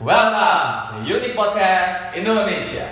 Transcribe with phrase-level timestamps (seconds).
[0.00, 2.88] Welcome to Unique Podcast Indonesia.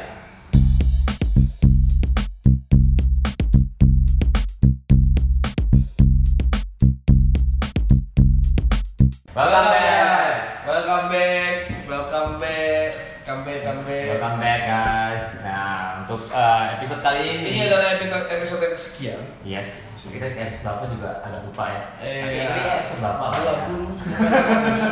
[9.34, 10.36] Welcome back.
[10.66, 11.54] Welcome back.
[11.88, 12.90] Welcome back.
[13.25, 14.06] Come back, come back.
[14.09, 15.25] Welcome back guys.
[15.45, 19.21] Nah, untuk eh, episode kali ini, Ini adalah episode episode yang kesekian.
[19.45, 19.69] yes,
[20.09, 21.83] kita episode berapa juga agak lupa ya.
[22.01, 22.47] Eh, Tapi ya.
[22.49, 23.25] ini episode berapa
[23.69, 23.91] puluh.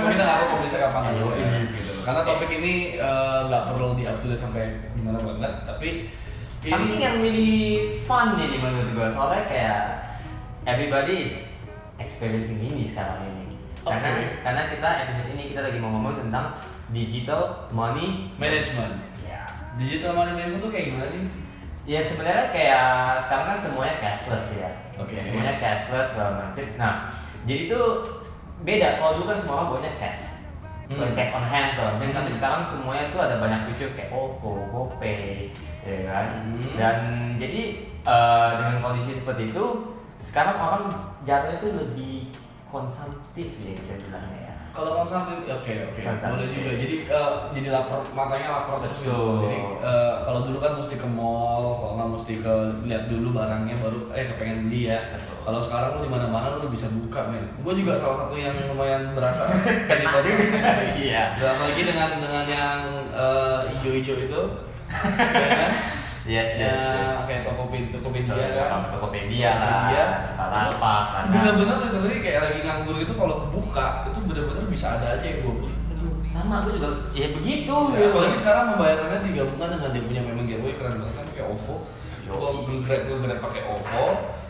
[0.05, 1.25] Mungkin aku mau bisa kapan Ya.
[1.73, 1.96] Gitu.
[2.07, 5.89] Karena topik ini eh, nggak perlu di up to date sampai gimana banget, tapi
[6.63, 7.59] ini- Something yang really
[8.07, 9.83] fun nih menurut gue soalnya kayak
[10.63, 11.51] everybody is
[11.99, 13.59] experiencing ini sekarang ini.
[13.83, 14.43] Karena Oke.
[14.43, 16.59] karena kita episode ini kita lagi mau ngomong tentang
[16.91, 18.35] digital money.
[18.35, 18.99] management.
[19.23, 19.47] Ya.
[19.79, 21.23] Digital money management tuh kayak gimana sih?
[21.87, 22.87] Ya sebenarnya kayak
[23.23, 24.71] sekarang kan semuanya cashless ya.
[24.99, 25.15] Oke.
[25.23, 26.67] Semuanya cashless segala macam.
[26.79, 26.95] Nah,
[27.47, 27.87] jadi tuh
[28.67, 28.99] beda.
[28.99, 30.36] Kalau dulu kan semua punya cash.
[30.87, 31.15] Hmm.
[31.19, 32.07] Cash on hand segala macam.
[32.07, 32.19] Hmm.
[32.23, 35.51] Tapi sekarang semuanya tuh ada banyak fitur kayak OVO, GoPay,
[35.83, 36.27] ya kan.
[36.47, 36.63] Hmm.
[36.79, 36.97] Dan
[37.43, 37.63] jadi
[38.07, 39.65] eh, dengan kondisi seperti itu,
[40.23, 40.85] sekarang orang
[41.27, 42.31] jatuhnya tuh lebih
[42.71, 44.46] konsumtif ya kita bilangnya
[44.77, 44.79] ya.
[44.79, 46.33] Kalau konsumtif, oke oke, Konsumtif.
[46.37, 46.71] boleh juga.
[46.77, 49.17] Jadi eh, jadi lapar matanya lapar terus gitu.
[49.49, 53.75] Jadi eh, kalau dulu kan mesti ke mall, kalau nggak mesti ke lihat dulu barangnya
[53.81, 54.99] baru eh kepengen beli ya.
[55.41, 57.47] Kalau sekarang lu di mana-mana lu bisa buka men.
[57.65, 59.49] Gue juga salah satu yang lumayan berasa
[59.89, 60.21] Kena.
[60.93, 61.23] Iya.
[61.35, 62.79] Dalam lagi dengan dengan yang
[63.11, 64.43] eh, hijau-hijau itu,
[65.17, 65.73] ya kan?
[66.27, 67.23] Yes, yes, Ya, yes.
[67.31, 68.91] kayak Tokopedia, Tokopedia Terus kan.
[68.91, 70.05] Tokopedia lah, Tokopedia.
[70.35, 71.21] Lazada.
[71.31, 75.41] Bener-bener itu tadi kayak lagi nganggur gitu kalau kebuka itu bener-bener bisa ada aja yang
[75.41, 75.73] gue beli.
[76.29, 80.77] sama aku juga ya begitu Ya, apalagi sekarang pembayarannya digabungkan dengan dia punya memang gateway
[80.77, 81.77] keren banget kan pakai OVO.
[82.29, 84.05] Gue grab gue grab pakai OVO.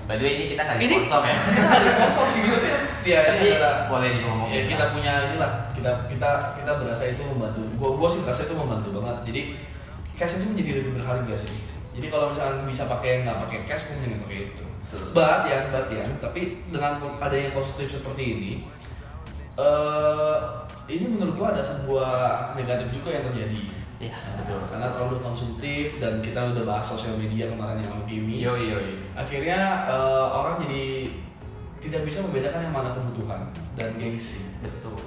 [0.06, 1.37] By the way ini kita nggak Ini- sponsor ya.
[1.55, 2.59] Kita ada sponsor sih gitu
[3.06, 3.19] ya.
[3.23, 7.62] Tapi ini adalah boleh ngomong ya, kita punya inilah kita kita kita berasa itu membantu.
[7.78, 9.17] Gua gua sih berasa itu membantu banget.
[9.31, 9.41] Jadi
[10.19, 11.55] cash itu menjadi lebih berharga sih.
[11.95, 14.65] Jadi kalau misalnya bisa pakai nggak pakai cash, gue mending pakai itu.
[15.11, 16.41] But ya, but ya, tapi
[16.71, 18.53] dengan adanya konsumtif seperti ini,
[19.56, 20.37] eh
[20.87, 22.12] ini menurut gua ada sebuah
[22.55, 23.62] negatif juga yang terjadi.
[23.97, 24.61] Iya, betul.
[24.69, 28.44] Karena terlalu konsumtif dan kita udah bahas sosial media kemarin yang Kimi.
[28.44, 28.94] Yo yo yo.
[29.17, 31.09] Akhirnya eh, orang jadi
[31.81, 33.41] tidak bisa membedakan yang mana kebutuhan
[33.81, 34.44] dan gengsi.
[34.61, 35.00] Betul.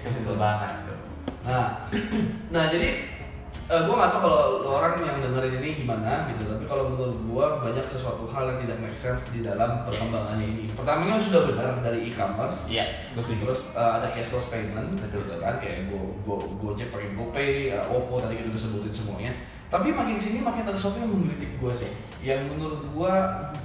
[0.00, 0.72] Itu betul banget.
[1.44, 1.88] Nah,
[2.54, 3.13] nah jadi
[3.64, 4.42] eh, gue nggak tahu kalau
[4.76, 6.44] orang yang dengerin ini gimana gitu.
[6.48, 10.64] Tapi kalau menurut gue banyak sesuatu hal yang tidak make sense di dalam perkembangannya ini.
[10.72, 12.68] Pertamanya sudah benar dari e-commerce.
[12.68, 13.40] Iya, gue setuju.
[13.48, 15.24] Terus eh, ada cashless payment, Betul.
[15.24, 19.32] gitu kan kayak go go gojek pakai GoPay, eh, OVO tadi kita udah sebutin semuanya.
[19.72, 21.90] Tapi makin sini makin ada sesuatu yang menggelitik gue sih,
[22.22, 23.14] yang menurut gue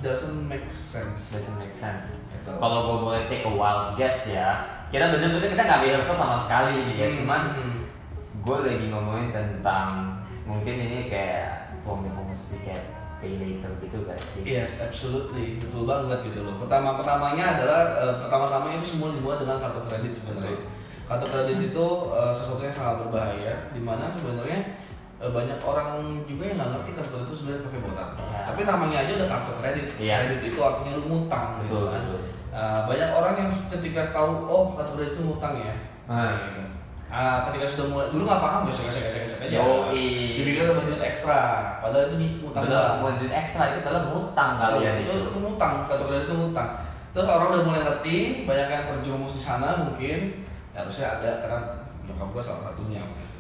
[0.02, 1.30] doesn't make sense.
[1.30, 2.26] Doesn't make sense.
[2.34, 2.58] Betul.
[2.58, 6.98] Kalau gue boleh take a wild guess ya, kita bener-bener kita nggak rehearsal sama sekali
[6.98, 7.06] ya.
[7.14, 7.78] Hmm, Cuman hmm.
[8.50, 10.18] Gue lagi ngomongin tentang
[10.50, 11.70] mungkin ini kayak
[12.34, 12.84] seperti kayak
[13.22, 14.42] pay later gitu gak sih?
[14.42, 16.58] Yes, absolutely, betul banget gitu loh.
[16.58, 20.66] Pertama pertamanya adalah eh, pertama-tama itu semua dimulai dengan kartu kredit sebenarnya.
[21.06, 24.60] Kartu kredit itu eh, sesuatu yang sangat berbahaya, di mana sebenarnya
[25.22, 28.18] eh, banyak orang juga yang nggak ngerti kartu kredit itu sebenarnya pakai buat apa.
[28.18, 28.40] Iya.
[28.50, 29.86] Tapi namanya aja udah kartu kredit.
[30.02, 30.16] Iya.
[30.26, 32.02] Kredit itu artinya lu ngutang gitu Betul, kan.
[32.02, 32.22] betul.
[32.50, 35.76] Eh, banyak orang yang ketika tahu oh kartu kredit itu ngutang ya.
[36.10, 36.34] Hmm.
[36.50, 36.64] Gitu.
[37.10, 39.58] Ah, ketika sudah mulai dulu nggak paham gesek gesek gesek gesek aja.
[39.58, 40.06] Yoi.
[40.38, 41.42] Dipikir duit ekstra,
[41.82, 42.98] padahal itu ngutang Betul, doang.
[43.02, 45.26] mau duit ekstra itu adalah ngutang kalian itu, itu.
[45.34, 46.70] itu ngutang, kartu kredit itu ngutang.
[47.10, 50.46] Terus orang udah mulai ngerti, banyak yang terjumus di sana mungkin.
[50.70, 51.60] Ya, harusnya ada karena
[52.06, 53.40] nyokap gua salah satunya gitu.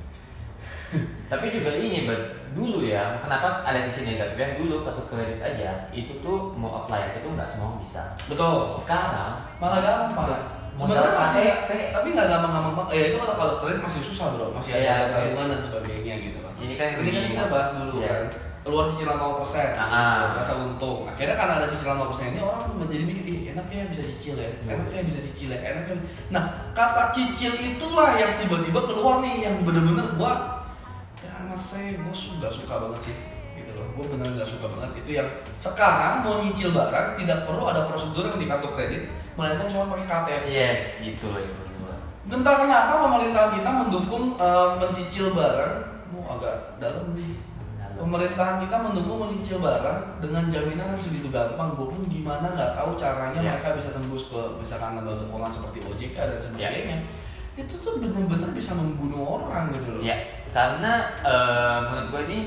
[1.29, 2.21] Tapi juga ini, Bud,
[2.57, 4.57] dulu ya, kenapa ada sisi negatifnya?
[4.57, 8.17] Dulu kartu kredit aja, itu tuh mau apply itu nggak semua bisa.
[8.25, 8.73] Betul.
[8.73, 10.58] Sekarang Malah gampang.
[10.79, 11.45] Sebenarnya masih,
[11.91, 12.91] tapi nggak gampang-gampang banget.
[12.95, 15.11] Ya itu kalau kalau kredit masih susah bro, masih Iya, ada iya.
[15.11, 16.53] tabungan dan sebagainya gitu kan.
[16.55, 18.07] Ini kan ini kan kita bahas dulu Iya.
[18.07, 18.23] kan.
[18.59, 20.35] Keluar cicilan 0%, Ah.
[20.35, 21.07] rasa untung.
[21.07, 24.71] Akhirnya karena ada cicilan 0% ini orang menjadi mikir, ih enaknya bisa cicil ya, Iya.
[24.75, 25.95] enaknya bisa cicil ya, enaknya.
[26.31, 30.63] Nah kata cicil itulah yang tiba-tiba keluar nih yang bener-bener gua
[31.19, 33.15] ya mas saya gua suka suka banget sih
[33.59, 35.27] gitu loh gue bener nggak suka banget itu yang
[35.59, 39.03] sekarang mau nyicil barang tidak perlu ada prosedur yang di kartu kredit
[39.39, 41.55] melainkan cuma pakai KTP yes, itu loh itu.
[42.29, 45.73] Entah kenapa pemerintahan kita mendukung eh, mencicil barang,
[46.13, 47.39] mau agak dalam nih.
[47.97, 51.73] Pemerintahan kita mendukung mencicil barang dengan jaminan yang segitu gampang.
[51.73, 53.57] Gue pun gimana nggak tahu caranya Ya.
[53.57, 56.39] mereka bisa tembus ke misalkan lembaga keuangan seperti OJK dan Ya.
[56.69, 56.97] sebagainya.
[57.59, 60.01] Itu tuh bener-bener bisa membunuh orang gitu loh.
[60.05, 60.15] Ya,
[60.53, 62.39] karena eh, menurut gue ini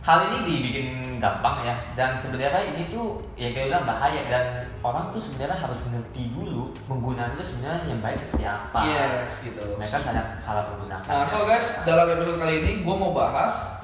[0.00, 0.86] hal ini dibikin
[1.20, 4.44] gampang ya dan sebenarnya ini tuh ya kayak bilang bahaya dan
[4.80, 8.80] orang tuh sebenarnya harus ngerti dulu penggunaan itu sebenarnya yang baik seperti apa.
[8.86, 11.04] yes gitu Mereka salah salah menggunakan.
[11.04, 13.80] Nah, so guys, dalam episode kali ini gue mau bahas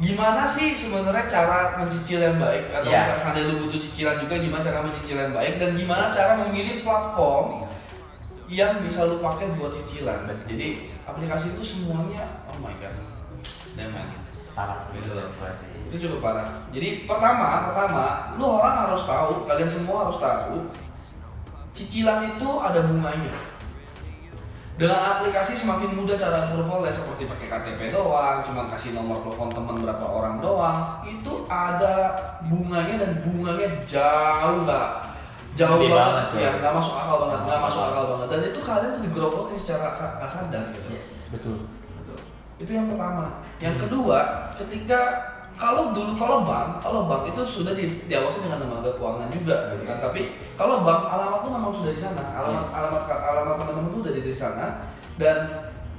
[0.00, 3.12] gimana sih sebenarnya cara mencicil yang baik atau Ya.
[3.12, 7.68] misalnya lu butuh cicilan juga gimana cara mencicil yang baik dan gimana cara memilih platform
[8.48, 10.26] yang bisa lu pakai buat cicilan.
[10.48, 12.94] Jadi aplikasi itu semuanya oh my god.
[13.72, 14.31] Man.
[14.52, 15.00] Parah sih.
[15.00, 15.88] Sih.
[15.88, 16.46] Itu cukup parah.
[16.70, 18.04] Jadi pertama, pertama,
[18.36, 20.68] lu orang harus tahu, kalian semua harus tahu
[21.72, 23.32] cicilan itu ada bunganya.
[24.72, 29.52] Dengan aplikasi semakin mudah cara approval ya seperti pakai KTP doang, cuma kasih nomor telepon
[29.52, 34.88] teman berapa orang doang, itu ada bunganya dan bunganya jauh nggak
[35.52, 36.60] jauh Gede banget, banget, ya coy.
[36.64, 40.16] nggak masuk akal banget, nggak masuk akal banget dan itu kalian tuh digerogotin secara sa-
[40.16, 40.88] nggak sadar gitu.
[40.96, 41.56] Yes, betul.
[42.60, 43.40] Itu yang pertama.
[43.62, 44.18] Yang kedua,
[44.58, 45.00] ketika
[45.62, 49.84] kalau dulu kalau bank, kalau bank itu sudah di, diawasi dengan lembaga keuangan juga gitu
[49.84, 49.98] kan.
[50.00, 50.20] Tapi
[50.56, 52.22] kalau bank alamat tuh memang sudah di sana.
[52.34, 52.72] Alamat Yes.
[52.72, 54.66] alamat alamat teman-teman tuh udah di sana
[55.20, 55.36] dan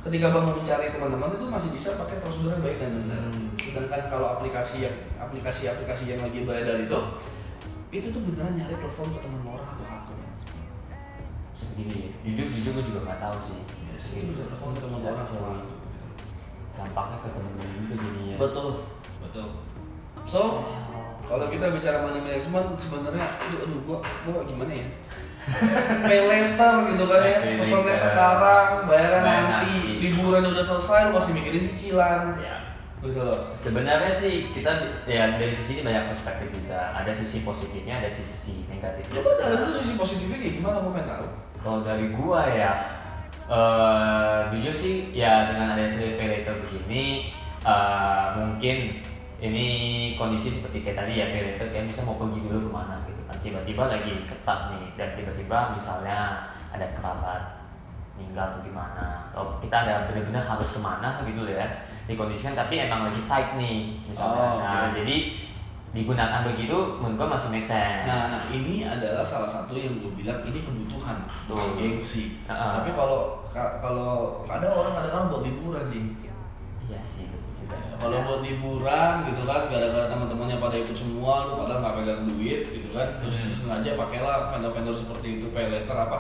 [0.04, 3.22] ketika bank mau mencari teman-teman itu masih bisa pakai prosedur yang baik dan benar.
[3.30, 3.48] Hmm.
[3.62, 7.00] Sedangkan kalau aplikasi yang aplikasi-aplikasi yang lagi beredar itu
[7.94, 10.18] itu tuh beneran nyari telepon ke teman orang atau akun.
[11.54, 12.18] Segini.
[12.26, 13.60] Jujur jujur gue juga nggak tahu sih.
[13.94, 15.83] Yes, itu bisa telepon ke teman orang akun.
[16.74, 18.36] Dampaknya ke temen-temen juga jadinya.
[18.42, 18.70] Betul.
[19.22, 19.48] Betul.
[20.26, 20.42] So,
[21.24, 23.98] Kalau kita bicara money management sebenarnya aduh, aduh gua
[24.28, 24.86] gua gimana ya?
[26.08, 27.38] Pay later gitu kan ya.
[27.64, 30.04] Pesannya sekarang, bayaran Bayar nanti, nanti.
[30.04, 32.22] liburan udah selesai lu masih mikirin cicilan.
[32.44, 32.76] Ya.
[33.00, 33.40] Gitu loh.
[33.56, 36.92] Sebenarnya sih kita ya dari sisi ini banyak perspektif juga.
[36.92, 39.16] Ada sisi positifnya, ada sisi negatifnya.
[39.24, 41.28] Coba dari lu sisi positifnya kayak gimana gua pengen tahu.
[41.64, 42.72] Kalau dari gua ya,
[43.50, 47.34] eh jujur sih ya dengan ada pay later begini,
[47.66, 48.78] eh, mungkin
[49.44, 49.68] ini
[50.16, 53.36] kondisi seperti kayak tadi ya later kayak bisa mau pergi dulu ke mana gitu kan
[53.44, 57.68] tiba-tiba lagi ketat nih dan tiba-tiba misalnya ada kerabat
[58.16, 61.68] meninggal atau gimana atau kita ada benar-benar harus ke mana gitu loh ya
[62.08, 64.64] dikondisikan tapi emang lagi tight nih misalnya Oh, oke.
[64.64, 65.16] nah jadi
[65.94, 70.10] digunakan begitu menurut gua masih make sense Nah, nah ini adalah salah satu yang gue
[70.12, 71.78] bilang ini kebutuhan, Betul.
[71.78, 72.42] gengsi.
[72.44, 72.72] Heeh.
[72.74, 74.10] Tapi kalau ka- kalau
[74.44, 76.04] ada orang kadang-kadang buat liburan sih.
[76.84, 81.80] iya sih juga Kalau buat liburan gitu kan, gara-gara teman-temannya pada ikut semua, lu padahal
[81.80, 83.54] nggak pegang duit gitu kan, terus Hmm.
[83.56, 86.18] sengaja pakailah vendor-vendor seperti itu, pay letter apa,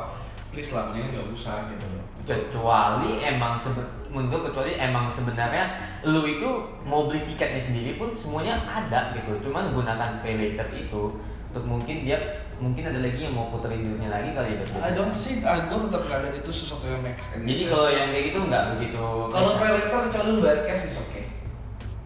[0.53, 2.05] please lah, mendingan nggak usah gitu loh.
[2.23, 6.47] kecuali emang sebe- menurut kecuali emang sebenarnya lu itu
[6.85, 11.19] mau beli tiketnya sendiri pun semuanya ada gitu cuman gunakan pay later itu
[11.51, 15.11] untuk mungkin dia mungkin ada lagi yang mau puterin duitnya lagi kali ya I don't
[15.11, 17.44] see, ah, gue tetap nggak ada itu sesuatu yang make sense.
[17.44, 20.95] jadi kalau yang kayak gitu nggak begitu kalau pay letter kecuali lu bayar cash is
[20.95, 21.25] okay.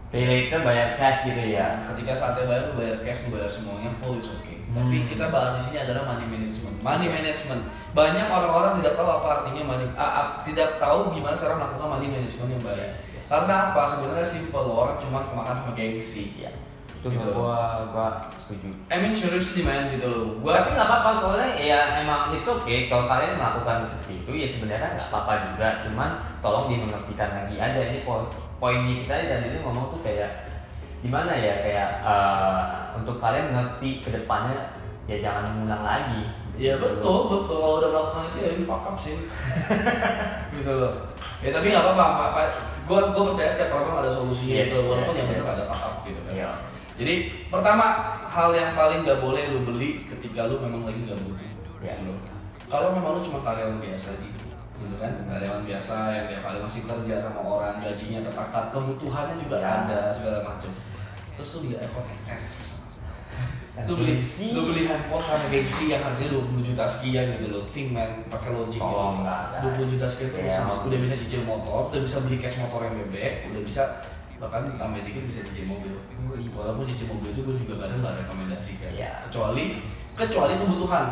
[0.09, 3.91] pay later bayar cash gitu ya Ketika saatnya bayar, lu bayar cash, lu bayar semuanya
[4.01, 4.56] full is okay.
[4.67, 5.07] Tapi Hmm.
[5.07, 6.75] kita bahas di sini adalah money management.
[6.79, 7.61] Money management.
[7.91, 12.07] Banyak orang-orang tidak tahu apa artinya money, ah, ah, tidak tahu gimana cara melakukan money
[12.09, 12.79] management yang baik.
[12.85, 13.25] Yes, yes.
[13.27, 13.81] Karena apa?
[13.87, 16.35] Sebenarnya simple orang cuma kemakan sama gengsi.
[16.35, 16.51] iya
[16.97, 17.29] itu Gitu.
[17.29, 20.41] gua gua setuju I mean seriously man gitu loh.
[20.41, 24.47] tapi Gua nggak apa-apa soalnya ya emang it's okay kalau kalian melakukan seperti itu ya
[24.49, 26.09] sebenarnya nggak apa-apa juga cuman
[26.41, 28.25] tolong dimengertikan lagi aja ini po-
[28.57, 30.46] poinnya kita dan ini ngomong tuh kayak
[31.07, 32.59] gimana ya kayak eh,
[32.99, 34.75] untuk kalian ngerti ke depannya
[35.07, 36.23] ya jangan mengulang lagi
[36.57, 37.53] Ya betul, betul.
[37.61, 39.13] Kalau udah melakukan itu ya fuck up sih.
[40.57, 41.05] gitu loh.
[41.37, 42.33] Ya tapi nggak apa-apa.
[42.33, 44.89] apa, gue gue percaya setiap problem ada solusinya Yes, gitu.
[44.89, 45.53] Walaupun yes, yang benar yes.
[45.53, 46.33] ada fuck up gitu kan.
[46.33, 46.49] Iya.
[46.97, 47.13] Jadi
[47.53, 47.85] pertama
[48.25, 51.37] hal yang paling nggak boleh lu beli ketika lu memang lagi nggak butuh.
[51.85, 51.93] Iya.
[52.01, 52.19] Gitu loh.
[52.65, 54.43] Kalau memang lu cuma karyawan biasa gitu,
[54.81, 59.55] gitu kan karyawan biasa yang tiap hari masih kerja sama orang gajinya tertakar kebutuhannya juga
[59.61, 59.85] Ya.
[59.85, 60.73] ada segala macam
[61.37, 62.45] terus lu beli iPhone XS
[63.77, 67.63] Dan lu beli lu beli handphone sama gengsi yang harganya 20 juta sekian gitu loh.
[67.69, 68.97] Think man pakai logic gitu.
[69.21, 69.77] Lah, guys.
[69.77, 72.89] 20 juta sekian tuh Ya, bisa, udah bisa cicil motor udah bisa beli cash motor
[72.89, 73.83] yang bebek udah bisa
[74.41, 75.93] bahkan tambah dikit bisa cicil mobil.
[76.57, 79.11] Walaupun cicil mobil itu gue juga kadang nggak rekomendasikan Iya.
[79.29, 79.77] kecuali
[80.17, 81.05] kecuali kebutuhan.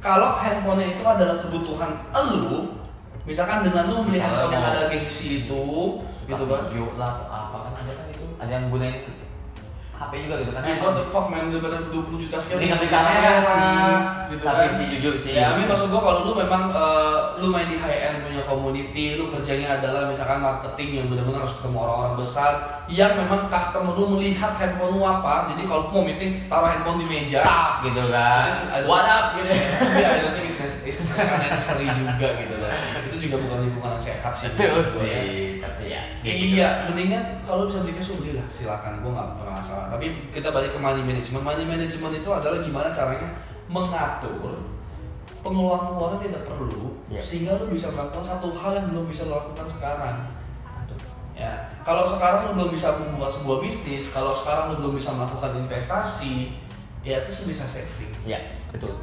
[0.00, 2.72] Kalau handphonenya itu adalah kebutuhan elu
[3.26, 5.64] misalkan dengan lu beli handphone yang ada gengsi itu
[6.26, 6.66] gitu kan
[6.98, 9.02] lah apa kan ada kan itu ada yang gunain
[9.96, 12.78] HP juga gitu kan Ya, what the fuck man, daripada 20 juta sekian Ini beli
[12.78, 13.88] beli kamera sih.
[14.28, 14.70] gitu Tapi kan.
[14.70, 15.32] sih jujur sih.
[15.32, 19.16] Ya, tapi maksud gua kalau lu memang eh, lu main di high end punya community,
[19.16, 22.50] lu kerjanya adalah misalkan marketing yang benar-benar harus ketemu orang-orang besar
[22.86, 25.48] yang memang customer lu melihat handphone lu apa.
[25.48, 27.40] Jadi kalau mau meeting, taruh handphone di meja.
[27.40, 31.86] tak gitu kan Terus what up gitu Tapi I don't think it's necess- it's necessary
[31.88, 32.70] juga gitu loh.
[33.06, 34.48] Itu juga bukan lingkungan yang sehat sih.
[34.52, 35.00] terus ya.
[35.00, 35.55] sih ya
[36.26, 36.54] kayak gitu.
[36.58, 38.98] Iya, mendingan kalau bisa beli cash belilah, silakan.
[39.00, 39.86] Gua nggak pernah masalah.
[39.94, 41.42] Tapi kita balik ke money management.
[41.46, 43.30] Money management itu adalah gimana caranya
[43.70, 44.58] mengatur
[45.42, 47.22] pengeluaran-pengeluaran tidak perlu Iya.
[47.22, 50.16] sehingga lu bisa melakukan satu hal yang belum bisa lo lakukan sekarang
[51.38, 55.54] ya kalau sekarang lu belum bisa membuka sebuah bisnis kalau sekarang lu belum bisa melakukan
[55.62, 56.50] investasi
[57.06, 58.42] ya terus lu bisa saving Iya,
[58.74, 58.98] betul.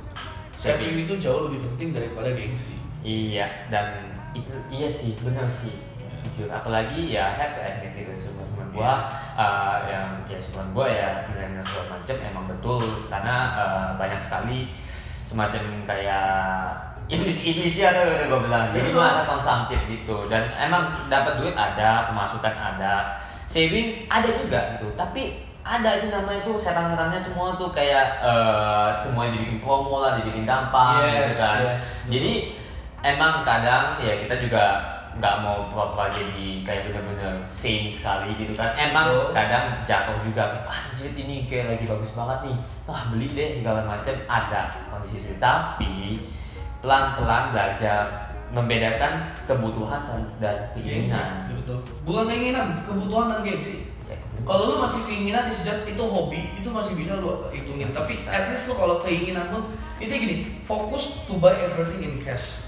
[0.52, 5.76] saving itu jauh lebih penting daripada gengsi Iya, dan itu iya sih, benar sih.
[6.24, 9.04] Jujur, apalagi ya have to admit gitu teman gua
[9.36, 14.72] uh, yang ya teman gua ya milenial segala macam emang betul karena uh, banyak sekali
[15.28, 16.28] semacam kayak
[17.12, 18.66] iblis-iblis ya tuh kata gua bilang.
[18.72, 24.88] Jadi masa konsumtif gitu dan emang dapat duit ada, pemasukan ada, saving ada juga gitu.
[24.96, 30.44] Tapi ada itu namanya tuh setan-setannya semua tuh kayak eh, semuanya dibikin promo lah, dibikin
[30.44, 31.60] gampang gitu Yes, kan.
[31.64, 31.84] yes.
[32.12, 32.34] Jadi
[33.00, 34.64] emang kadang ya kita juga
[35.24, 38.76] nggak mau pura-pura jadi kayak bener-bener sane sekali gitu kan.
[38.76, 39.32] Emang Betul.
[39.32, 42.58] kadang jatuh juga anjir ini kayak lagi bagus banget nih.
[42.84, 45.40] Wah beli deh segala macam ada kondisi itu.
[45.40, 46.20] Tapi
[46.84, 50.04] pelan-pelan belajar membedakan kebutuhan
[50.44, 51.48] dan keinginan.
[51.48, 56.52] ya betul bukan keinginan kebutuhan dan gengsi Ya, Kalau lu masih keinginan just itu hobi,
[56.60, 57.88] itu masih bisa lu hitungin.
[57.88, 60.36] Tapi at least lu kalau keinginan pun itu gini,
[60.68, 62.60] fokus to buy everything in cash.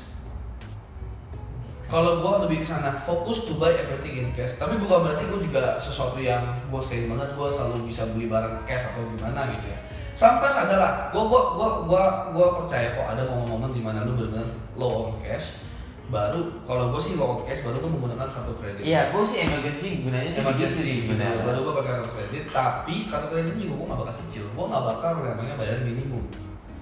[1.96, 4.60] Kalau gua lebih ke sana, fokus to buy everything in cash.
[4.60, 8.68] Tapi bukan berarti gua juga sesuatu yang gua sayang banget gua selalu bisa beli barang
[8.68, 9.80] cash atau gimana gitu ya.
[10.12, 12.04] Sometimes adalah gua gua gua gua
[12.36, 15.64] gua percaya kok ada momen-momen di mana lu benar-benar low on cash.
[16.12, 19.40] Baru kalau gua sih low on cash baru gua menggunakan kartu kredit Iya, gue sih
[19.48, 23.88] emergency gunanya sih emergency gitu baru gue pakai kartu kredit tapi kartu kredit juga gue
[23.90, 26.22] gak bakal cicil gue gak bakal namanya bayar minimum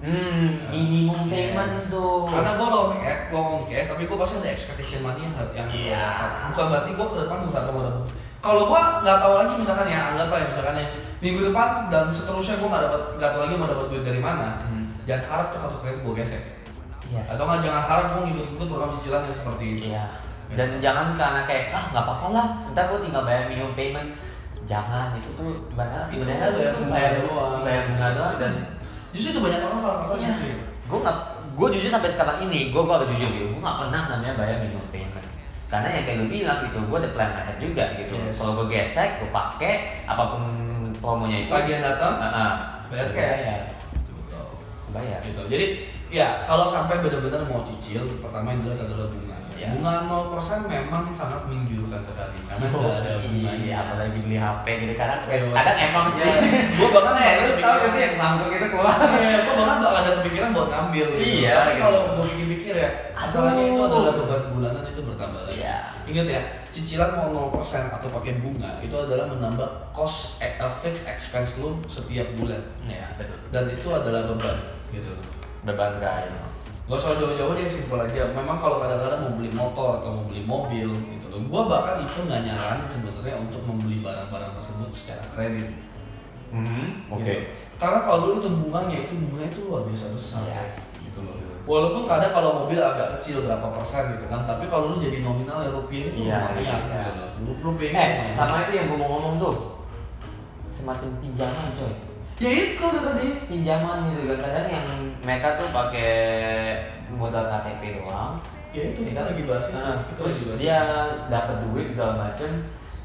[0.04, 1.88] Hmm, minimum payment Yes.
[1.88, 2.28] tuh.
[2.28, 5.96] karena gue loan cash loan cash tapi gue pasti ada expectation money yang yang Iya.
[5.96, 6.30] dapat.
[6.52, 8.04] bukan berarti gue ke depan nggak tahu dapat
[8.38, 10.86] kalau gue nggak tahu lagi misalkan ya anggap ya misalkan ya
[11.18, 14.48] minggu depan dan seterusnya gue nggak dapat nggak tahu lagi mau dapat duit dari mana
[14.62, 14.84] Hmm.
[15.02, 16.42] jangan harap tuh kartu kredit gue gesek
[17.06, 17.26] Yes.
[17.30, 20.04] atau nggak jangan harap gue ngikut-ngikut program cicilan yang seperti itu Iya.
[20.46, 24.12] Dan jangan karena kayak ah nggak apa-apa lah, ntar gue tinggal bayar minimum payment.
[24.64, 27.60] Jangan itu tuh sebenarnya Itu sebenarnya bayar lu tuh bunga bayar doang.
[27.64, 28.52] bayar bunga doang dan
[29.14, 30.34] justru itu banyak orang salah kaprah Iya.
[30.34, 31.16] gitu gue nggak
[31.54, 34.56] gue jujur sampai sekarang ini gue gue harus jujur gitu gue nggak pernah namanya bayar
[34.60, 35.26] minimum payment
[35.64, 38.36] karena yang kayak lu bilang gitu gue ada plan ahead juga gitu Yes.
[38.36, 40.42] kalau gue gesek gue pakai apa pun
[40.94, 42.52] promonya itu tagihan datang Ah, ah.
[42.86, 43.60] bayar cash bayar.
[44.12, 44.46] Betul.
[44.90, 45.40] bayar gitu.
[45.44, 45.66] Jadi
[46.08, 49.33] ya kalau sampai benar-benar mau cicil, pertama yang dilihat adalah bunga.
[49.64, 49.72] Iya.
[49.72, 53.52] Bunga 0% memang sangat menggiurkan sekali karena nggak ada bunganya.
[53.56, 55.48] Iya, apalagi beli HP gitu kadang Iya.
[55.50, 56.28] kadang emang sih
[56.76, 58.94] Gue bahkan bahkan lu tahu gak sih yang Samsung itu keluar
[59.24, 61.06] Iya, gue bahkan gak ada kepikiran buat ngambil.
[61.10, 61.24] gitu.
[61.40, 61.82] Iya, Tapi gitu.
[61.82, 65.56] kalau gue pikir-pikir ya, masalahnya itu adalah beban bulanan itu bertambah lagi.
[65.58, 65.76] Iya.
[66.04, 67.56] Ingat ya, cicilan mau 0%
[67.88, 73.38] atau pakai bunga itu adalah menambah cost uh, fixed expense lu setiap bulan Iya, betul
[73.48, 74.58] dan itu adalah beban
[74.90, 75.10] gitu.
[75.62, 78.28] beban guys Gak usah jauh-jauh deh, simpel aja.
[78.36, 81.40] Memang kalau kadang-kadang mau beli motor atau mau beli mobil gitu loh.
[81.48, 85.68] Gua bahkan itu nggak nyaranin sebenarnya untuk membeli barang-barang tersebut secara kredit.
[86.52, 87.56] hmm Gitu.
[87.80, 90.44] Karena kalau itu bunganya itu bunganya itu luar biasa besar.
[90.44, 90.92] Yes.
[91.00, 91.34] Gitu loh.
[91.64, 95.64] Walaupun kadang kalau mobil agak kecil berapa persen gitu kan, tapi kalau lu jadi nominal
[95.64, 96.76] ya rupiah itu Iya, lumayan iya.
[97.00, 97.30] gitu loh.
[97.40, 99.56] Lu rupiah eh sama itu yang gue mau ngomong tuh
[100.68, 101.94] semacam pinjaman coy
[102.34, 103.28] Ya itu tadi.
[103.46, 104.86] pinjaman gitu kan kadang yang
[105.22, 106.12] mereka tuh pakai
[107.08, 108.42] modal KTP doang
[108.74, 109.78] Ya itu kita lagi bahas itu.
[109.78, 111.30] Nah, Kita terus lagi bahas dia itu.
[111.30, 112.50] dapat duit segala macem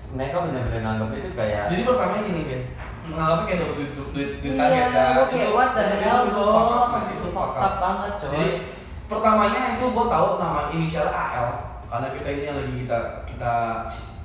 [0.09, 2.61] mereka benar-benar nganggap itu kayak Jadi pertama gini kan,
[3.07, 5.11] nganggapnya kayak dapat duit duit duit Iya, kaget kan.
[5.13, 7.03] gua kayak what the itu- hell, itu man.
[7.05, 7.73] Itu itu up.
[7.77, 8.29] banget, coy.
[8.33, 8.47] Jadi
[9.05, 11.47] pertamanya itu gue tahu nama inisial AL
[11.85, 13.53] karena kita ini yang lagi kita kita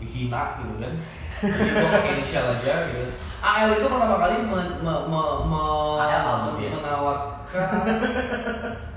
[0.00, 0.92] hina gitu kan.
[1.42, 3.04] Jadi gue pakai inisial aja gitu.
[3.44, 6.70] AL itu pertama kali me, me, me, me- AL dia?
[6.72, 7.30] menawarkan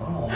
[0.00, 0.28] Orang mau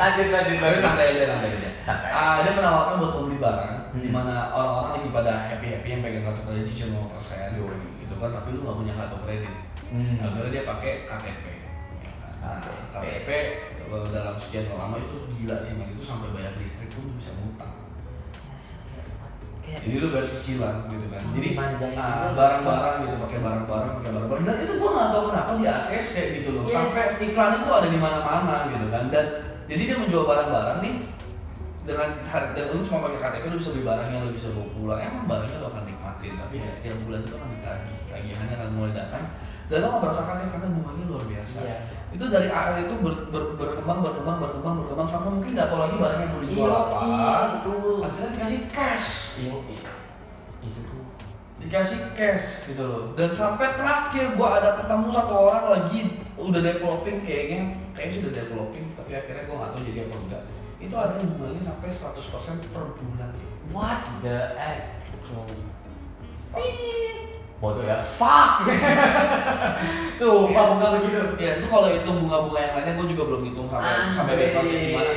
[0.00, 1.70] lanjut lanjut Tapi santai aja, santai aja.
[2.08, 4.00] Ah, dia menawarkan buat pembeli barang, Hmm.
[4.00, 7.58] di mana orang-orang lagi pada happy happy yang pegang kartu kredit cicil 0 persen,
[7.98, 8.30] gitu kan.
[8.30, 9.52] Tapi lu nggak punya kartu kredit,
[9.90, 10.22] Hmm.
[10.22, 11.44] akhirnya dia pakai KTP.
[12.40, 12.60] Nah,
[12.94, 13.28] KTP.
[13.90, 17.74] Dalam sekian lama itu gila sih, itu sampai bayar listrik pun bisa ngutang.
[19.70, 21.22] Kayak- Jadi lu bayar cicilan gitu kan.
[21.30, 24.44] Jadi Manjain ah, barang-barang gitu, pakai barang-barang, pakai barang-barang.
[24.44, 26.62] Dan itu gua nggak tahu kenapa di ACC gitu loh.
[26.64, 26.74] Yes.
[26.76, 29.04] Sampai iklan itu ada di mana-mana gitu kan.
[29.08, 29.24] Dan
[29.64, 30.94] jadi dia menjual barang-barang nih
[31.80, 35.24] dengan dan lu cuma pakai KTP lu bisa beli barangnya lu bisa bawa pulang emang
[35.24, 39.24] barangnya lu akan nikmatin tapi ya setiap bulan itu akan ditagih tagihannya akan mulai datang
[39.66, 41.78] dan lo akan merasakannya karena bunganya luar biasa Iya.
[42.10, 45.96] Itu dari AL itu ber- ber- berkembang berkembang berkembang berkembang sampai mungkin nggak tahu lagi
[45.96, 46.98] barangnya mau dijual Iya, apa.
[47.06, 47.30] iya,
[48.02, 49.08] akhirnya dikasih cash.
[49.38, 49.92] Iya, iya.
[50.60, 51.02] itu tuh.
[51.62, 53.02] Dikasih cash gitu loh.
[53.14, 56.00] Dan sampai terakhir gua ada ketemu satu orang lagi
[56.34, 57.60] udah developing kayaknya.
[57.94, 60.42] Kayaknya sudah developing tapi akhirnya gua nggak tahu jadi apa enggak.
[60.80, 63.30] Itu ada yang bunganya sampai 100% per bulan.
[63.30, 63.46] Ya.
[63.70, 65.46] What the actual
[67.60, 68.64] Bodoh ya, fuck
[70.20, 73.84] Sumpah bunga begitu Ya itu kalau hitung bunga-bunga yang lainnya gue juga belum hitung sampai
[73.84, 75.10] Anjir, sampai background gimana.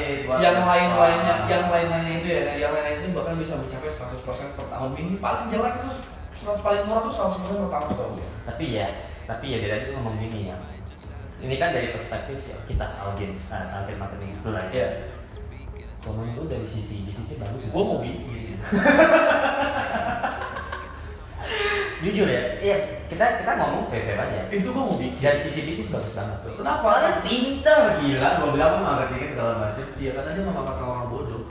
[0.43, 1.47] Yang the lain-lainnya, fuck.
[1.47, 4.89] yang lain-lainnya itu ya, yang lain-lainnya itu bahkan bisa mencapai 100% per tahun.
[4.91, 5.89] Ini paling jelek itu
[6.43, 8.27] 100 paling murah tuh 100% per tahun tau gue.
[8.43, 8.87] Tapi ya,
[9.23, 10.55] tapi ya dia tadi ngomong gini ya
[11.43, 14.91] Ini kan dari perspektif kita audiens, uh, target marketing itu lah ya
[16.03, 16.35] Iya.
[16.35, 18.59] Lu dari sisi bisnisnya bagus Gue mau bikin.
[22.03, 25.23] Jujur ya, iya kita kita ngomong fair-fair aja Itu gue mau bikin.
[25.23, 26.99] Dari sisi bisnis bagus banget tuh Kenapa?
[26.99, 31.41] Kalian pinter gila, gue bilang apa marketingnya segala macam Dia karena dia memanfaatkan orang bodoh.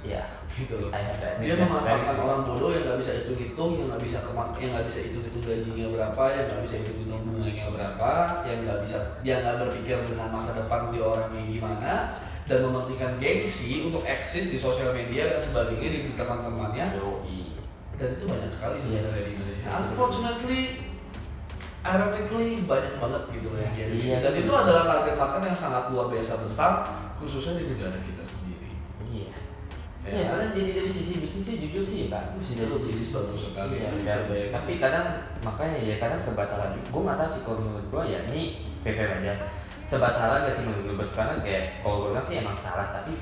[0.00, 0.90] Iya, Gitu loh.
[1.38, 4.98] Dia memanfaatkan orang bodoh yang nggak bisa hitung-hitung, yang nggak bisa kemak, yang nggak bisa
[5.06, 8.10] hitung-hitung gajinya berapa, yang nggak bisa hitung-hitung bunganya berapa,
[8.44, 11.92] yang nggak bisa, dia nggak berpikir dengan masa depan di orangnya gimana,
[12.50, 16.86] dan mementingkan gengsi untuk eksis di sosial media dan sebagainya di teman-temannya.
[18.00, 19.04] Dan itu banyak sekali Yes.
[19.04, 19.68] sebenarnya di Indonesia.
[19.76, 20.60] Unfortunately,
[21.80, 24.02] ironically banyak banget gitu loh yang Yes, gitu.
[24.02, 24.16] iya.
[24.20, 26.72] Dan itu adalah target market yang sangat luar biasa besar,
[27.16, 28.68] khususnya di negara kita sendiri.
[29.06, 29.32] Iya.
[30.00, 30.10] Ya.
[30.10, 33.10] Iya, karena jadi dari sisi bisnis sih jujur sih bagus sih dari Itu sisi bisnis
[33.12, 33.74] bagus sekali.
[33.76, 33.92] Iya,
[34.24, 34.48] bayangin.
[34.48, 35.06] tapi kadang
[35.40, 36.88] makanya ya kadang serba salah juga.
[36.88, 38.42] Gue nggak tahu sih kalau menurut gue ya ini
[38.80, 39.34] fair aja.
[39.84, 43.12] Serba salah gak sih menurut gue karena kayak kalau gue bilang sih emang salah tapi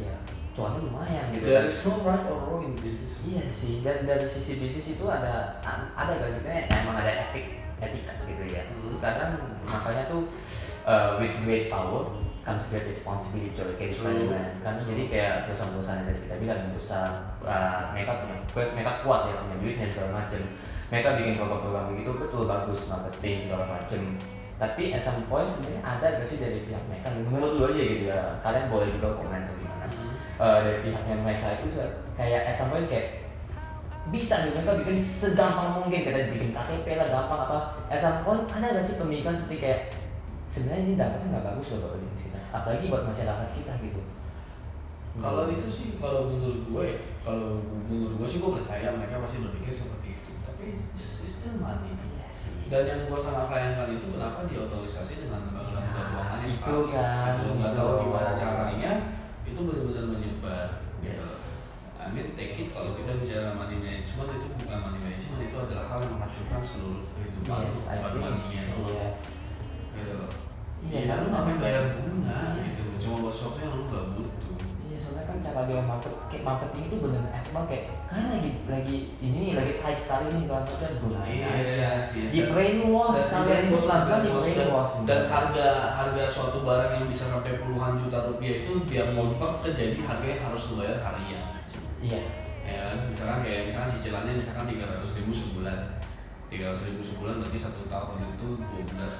[0.00, 0.14] ya
[0.52, 1.44] cuannya lumayan gitu.
[1.48, 1.72] There kan.
[1.72, 3.16] is no right or wrong in business.
[3.24, 5.62] Iya sih, dan dari sisi bisnis itu ada
[5.96, 7.46] ada gak sih kayak emang ada etik
[7.80, 8.62] etika gitu ya.
[8.68, 9.00] Hmm.
[9.00, 9.32] Kadang
[9.64, 10.28] makanya tuh
[10.84, 13.94] uh, with great power comes great responsibility di True.
[13.94, 14.58] Spiderman.
[14.66, 17.08] Kan jadi kayak perusahaan-perusahaan yang tadi kita bilang besar,
[17.46, 18.36] uh, mereka punya
[18.74, 20.42] mereka kuat ya punya duitnya segala macem.
[20.92, 24.20] Mereka bikin program-program begitu betul bagus marketing segala macem.
[24.60, 27.08] Tapi at some point sebenarnya ada gak sih dari pihak mereka?
[27.24, 28.20] Menurut lu aja gitu ya.
[28.44, 29.71] Kalian boleh juga komen gimana?
[30.36, 31.68] Uh, dari pihaknya mereka itu
[32.12, 33.24] kayak at some point kayak
[34.08, 38.44] bisa nih mereka bikin segampang mungkin kita bikin KTP lah gampang apa at some point
[38.46, 39.80] ada gak sih pemikiran seperti kayak
[40.46, 44.02] sebenarnya ini dampaknya nggak bagus loh buat kita apalagi buat masyarakat kita gitu
[45.12, 49.44] Kalau itu sih kalau menurut gue ya, kalau menurut gue sih gue percaya mereka pasti
[49.44, 50.30] berpikir seperti itu.
[50.40, 50.88] Tapi it's,
[51.20, 51.92] it's still money.
[52.00, 56.76] iya sih Dan yang gue sangat sayangkan itu kenapa diotorisasi dengan lembaga keuangan yang Itu
[56.88, 57.50] kan, Gitu.
[57.60, 58.00] nggak tahu itu.
[58.08, 58.92] gimana caranya
[59.52, 60.68] itu benar-benar menyebar.
[61.04, 61.20] Yes.
[61.20, 61.28] Gitu.
[62.02, 65.84] I mean take it kalau kita bicara money management itu bukan money management itu adalah
[65.86, 68.90] hal yang menghancurkan seluruh kehidupan yes bukan money-nya doang.
[68.90, 69.20] yes
[69.92, 70.30] Gitu loh.
[70.82, 72.64] Iya, Iya, lu ngapain bayar bunga Iya.
[72.74, 74.31] gitu, cuma buat sesuatu yang lu gak butuh.
[75.32, 79.38] Iya kan cara dia market kayak marketing itu bener emang kayak kan lagi lagi ini
[79.48, 81.90] nih lagi tight sekali nih kita gunain aja.
[82.04, 82.28] sih.
[82.28, 84.94] di brainwash kalian pelan pelan di dan- brainwash.
[85.08, 85.66] dan harga
[85.96, 90.26] harga suatu barang yang bisa sampai puluhan juta rupiah itu dia convert ke jadi harga
[90.28, 91.42] yang harus lu bayar harian.
[92.04, 92.20] Iya.
[92.62, 92.96] Ya kan?
[93.08, 95.91] misalkan kayak misalkan cicilannya misalkan tiga ratus ribu sebulan
[96.52, 99.14] tiga ratus ribu sebulan berarti satu tahun itu dua belas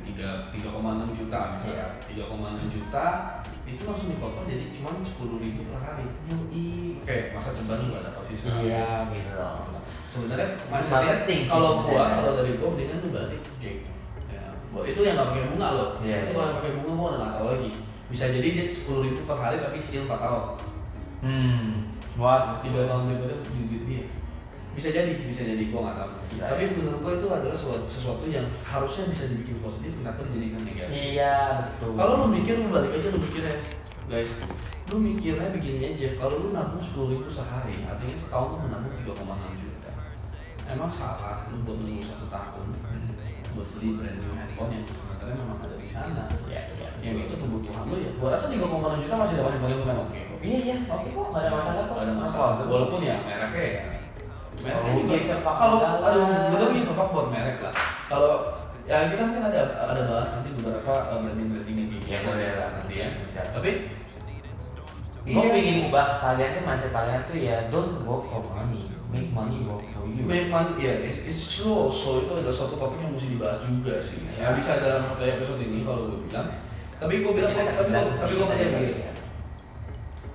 [0.00, 2.00] tiga tiga koma enam juta misalnya.
[2.08, 3.06] Tiga koma enam juta
[3.68, 4.16] itu langsung di
[4.48, 6.08] jadi cuma sepuluh ribu per hari.
[7.04, 12.32] Oke masa coba lu gak dapat sisa iya gitu loh sebenarnya Marketing kalau gua kalau
[12.40, 13.76] dari gua mendingan tuh balik Jack
[14.32, 14.44] ya
[14.86, 15.90] itu yang nggak pakai bunga loh.
[16.00, 16.34] Iya, itu iya.
[16.34, 17.70] kalau yang pakai bunga gua udah nggak tahu lagi.
[18.10, 20.44] Bisa jadi dia sepuluh ribu per hari tapi cicil empat tahun.
[21.20, 21.68] Hmm
[22.18, 24.02] what tiga tahun berikutnya duit dia
[24.70, 26.10] bisa jadi bisa jadi gua nggak tahu.
[26.38, 26.44] Iya.
[26.46, 30.94] tapi menurut gua itu adalah sesuatu, sesuatu yang harusnya bisa dibikin positif kenapa dijadikan negatif?
[30.94, 31.90] Iya betul.
[31.98, 33.54] Kalau lu mikir lu balik aja lu mikirnya
[34.06, 34.30] guys
[34.90, 36.08] lu mikirnya begini aja.
[36.18, 39.90] Kalau lu nabung sepuluh ribu sehari artinya setahun lu menabung 3,6 juta.
[40.70, 42.66] Emang salah lu buat menunggu satu tahun
[43.50, 46.22] buat beli brand new handphone yang sebenarnya memang ada di sana.
[46.46, 46.88] Iya iya.
[47.02, 48.10] Yang itu kebutuhan lu ya.
[48.22, 50.76] Gua rasa 3,6 juta masih dapat paling bukan oke iya iya.
[50.86, 51.94] Oke kok nggak ada masalah kok.
[51.98, 52.50] Nggak ada masalah.
[52.70, 53.99] Walaupun ya mereknya ya
[54.60, 57.74] mereknya Oh, juga iya, sepak kalau aduh betul nih sepak buat merek lah.
[58.06, 58.32] Kalau
[58.84, 62.26] ya kita mungkin ada ada bahas nanti beberapa uh, branding branding yang Ya, gitu.
[62.26, 63.08] Boleh lah, nanti ya.
[63.08, 63.50] Nanti.
[63.50, 63.70] tapi
[65.20, 65.52] gue Iya.
[65.52, 68.80] pengen ubah kalian tuh mindset kalian tuh ya don't work for money.
[69.10, 70.22] Make money work for you.
[70.22, 74.22] Memang ya it's, it's true also itu ada suatu topik yang mesti dibahas juga sih.
[74.32, 74.56] Ya Ya.
[74.56, 76.48] bisa dalam satu episode ini kalau gue bilang.
[76.96, 79.12] Tapi gue bilang tapi gue tapi gue percaya begini ya.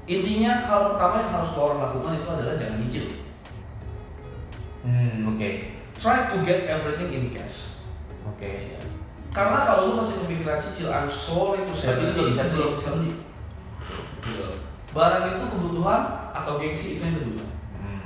[0.06, 3.06] intinya hal pertama yang harus orang lakukan itu adalah jangan nyicil
[4.86, 5.50] hmm oke
[5.98, 7.74] try to get everything in cash
[8.24, 8.52] oke
[9.36, 12.90] Karena kalau lu masih kepikiran cicil, I'm sorry to say, itu belum bisa belum bisa
[12.96, 13.12] beli.
[14.24, 14.48] Gitu.
[14.96, 17.44] Barang itu kebutuhan atau gengsi itu yang kedua.
[17.44, 18.04] hmm.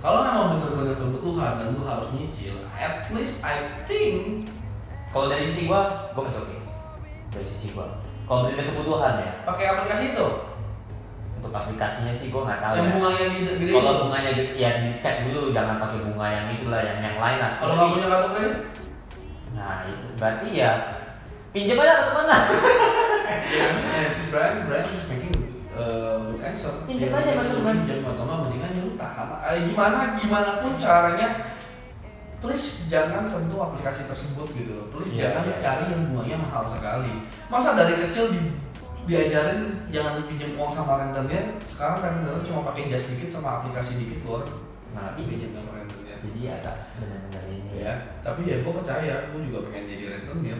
[0.00, 4.48] Kalau memang bener-bener kebutuhan dan lu harus nyicil, at least I think
[5.12, 6.56] Kalau dari sisi gua, gua masih oke.
[7.36, 8.00] Dari sisi gua.
[8.24, 10.28] Kalau dari kebutuhan ya, pakai aplikasi itu
[11.42, 12.74] untuk aplikasinya sih gua nggak tahu.
[12.78, 12.92] yang ya.
[12.94, 16.98] bunganya gede gede Kalau bunganya gitu, ya dicek dulu, jangan pakai bunga yang itulah, yang
[17.02, 17.52] yang lain lah.
[17.58, 18.54] Kalau nggak punya kartu kredit,
[19.52, 20.70] Nah itu berarti ya
[21.52, 22.42] pinjam aja ke teman lah.
[23.52, 23.66] ya
[24.00, 25.34] eh, si Brian Brian terus making
[25.74, 26.72] uh, good answer.
[26.88, 27.74] Pinjam Dia aja sama teman.
[27.84, 29.26] Pinjam atau nggak mendingan ya lu tahan.
[29.50, 31.28] Eh, gimana gimana pun caranya
[32.42, 34.86] please jangan sentuh aplikasi tersebut gitu loh.
[34.90, 35.56] Please Iya, jangan iya.
[35.60, 37.12] cari yang bunganya mahal sekali.
[37.46, 38.40] Masa dari kecil di
[39.06, 39.60] diajarin
[39.90, 41.58] jangan pinjam uang sama rentenir.
[41.66, 44.46] Sekarang rentenir cuma pakai jas dikit sama aplikasi dikit keluar
[44.92, 46.16] Nah, pinjam sama rentenir.
[46.22, 47.82] Jadi agak benar-benar ini.
[47.82, 50.58] ya tapi ya gue percaya gue juga pengen jadi rentenir.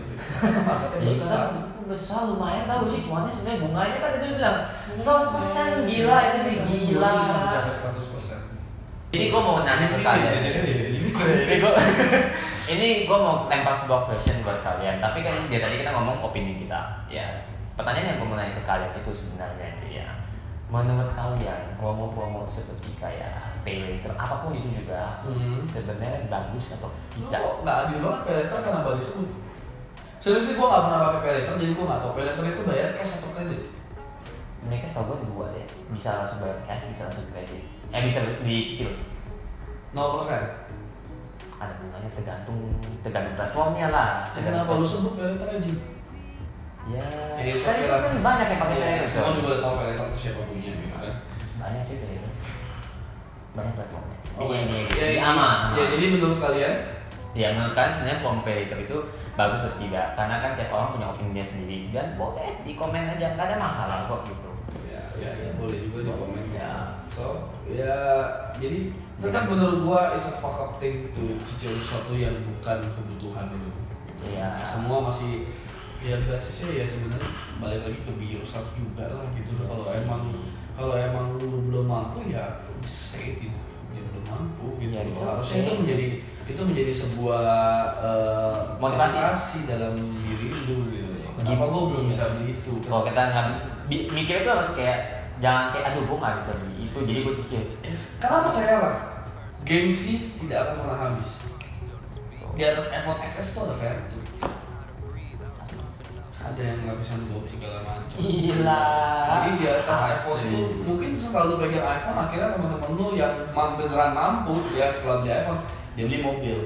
[0.67, 1.47] Marketnya Ya, besar
[1.83, 4.59] besar, lumayan tahu sih cuannya sebenarnya bunganya kan tadi bilang
[4.99, 7.09] 100 persen gila itu sih gila.
[7.23, 8.41] bisa mencapai 100 persen.
[9.13, 10.35] Ini gue mau nanya ke kalian.
[10.41, 11.73] ini gue
[12.73, 14.99] ini gue mau lempar sebuah question buat kalian.
[14.99, 17.07] Tapi kan dia tadi kita ngomong opini kita.
[17.07, 17.52] Ya
[17.83, 20.07] pertanyaan yang nanya ke kalian itu sebenarnya itu ya
[20.71, 25.61] menurut kalian promo-promo seperti kayak pay later apa pun itu juga Hmm.
[25.67, 27.43] sebenarnya bagus atau tidak?
[27.43, 29.29] Kok nggak adil banget paylater kenapa disebut?
[30.17, 32.13] Serius sih gue nggak pernah pakai paylater jadi gue nggak tahu.
[32.17, 33.63] Paylater itu bayar cash atau kredit.
[34.63, 35.67] mereka setahu gue dua ya.
[35.91, 37.63] Bisa langsung bayar cash bisa langsung kredit.
[37.91, 38.91] Eh bisa dicicil.
[39.93, 39.99] 0%
[41.61, 42.59] ada bunganya tergantung
[43.05, 44.09] tergantung platformnya lah.
[44.33, 44.79] Kenapa?
[44.79, 45.69] Lu sebut paylater aja?
[46.91, 47.07] Ya.
[47.39, 50.07] Ini kan itu kan banyak yang pakai Iya, pay later Semua juga udah tahu paylater
[50.11, 51.15] itu siapa punya gitu kan.
[51.63, 52.29] banyak juga itu
[53.53, 55.77] banyak platformnya Oh, ini ini ya, ini ya, aman.
[55.77, 56.75] Ya jadi menurut kalian?
[57.37, 58.97] Ya menurut kalian sebenarnya pay later itu
[59.37, 60.07] bagus atau tidak?
[60.17, 61.79] Karena kan tiap orang punya opini dia sendiri.
[61.93, 64.51] Dan boleh di komen aja nggak ada masalah kok gitu.
[64.89, 66.73] Ya, ya, ya boleh juga di komen Ya.
[67.13, 67.97] So ya
[68.57, 68.89] jadi
[69.21, 73.69] tetap menurut gua it's a fuck up thing to cicil sesuatu yang bukan kebutuhan lu.
[74.33, 74.65] Iya.
[74.65, 75.45] Semua masih
[76.03, 77.31] ya basisnya ya sebenarnya
[77.63, 79.67] balik lagi ke be yourself juga lah gitu loh.
[79.71, 80.23] Kalau emang
[80.75, 83.59] kalau emang lu belum mampu ya say it gitu.
[83.95, 84.95] Ya belum mampu gitu.
[84.99, 85.25] Bisa.
[85.25, 86.07] Harusnya itu menjadi
[86.43, 87.47] itu menjadi sebuah
[88.03, 89.59] eh, Motivasi.
[89.71, 89.95] dalam
[90.27, 91.11] diri lu gitu.
[91.39, 92.73] Kenapa gua belum bisa beli itu?
[92.85, 93.47] kalau kita nggak
[93.89, 94.99] mikirnya tuh harus kayak
[95.43, 97.63] jangan kayak aduh gue nggak bisa beli itu jadi gue cicil
[98.23, 98.95] Karena percayalah,
[99.67, 101.31] gengsi tidak akan pernah habis.
[102.53, 104.22] Di atas iPhone XS itu ada.
[106.43, 107.15] Ada yang nggak bisa
[107.47, 108.17] segala macam.
[108.19, 108.85] Gila.
[109.31, 110.11] Jadi di atas Asli.
[110.11, 115.33] iPhone itu mungkin selalu pegang iPhone akhirnya teman-teman lu yang beneran mampu ya setelah beli
[115.39, 115.63] iPhone
[115.95, 116.57] dia beli mobil.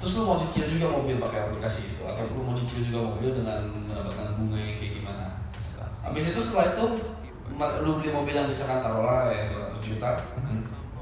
[0.00, 3.30] Terus lu mau cicil juga mobil pakai aplikasi itu atau lu mau cicil juga mobil
[3.38, 5.26] dengan mendapatkan bunga yang kayak gimana?
[6.00, 6.84] Habis itu setelah itu
[7.86, 10.10] lu beli mobil yang misalkan taruhlah ya 200 juta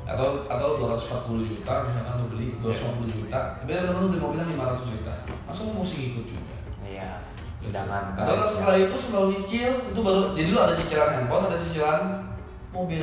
[0.08, 4.94] atau atau 240 juta misalkan lu beli 250 juta tapi lu beli mobil yang 500
[4.96, 5.12] juta
[5.44, 6.47] masa lu mesti ngikut juga
[7.58, 12.00] jangan atau setelah itu setelah nyicil itu baru jadi lu ada cicilan handphone ada cicilan
[12.70, 13.02] mobil